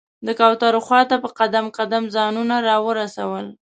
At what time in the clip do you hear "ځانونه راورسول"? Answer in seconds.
2.15-3.45